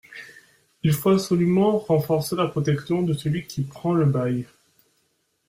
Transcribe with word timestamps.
Il 0.81 0.93
faut 0.93 1.11
absolument 1.11 1.77
renforcer 1.77 2.35
la 2.35 2.47
protection 2.47 3.03
de 3.03 3.13
celui 3.13 3.45
qui 3.45 3.61
prend 3.61 3.93
le 3.93 4.05
bail. 4.07 4.47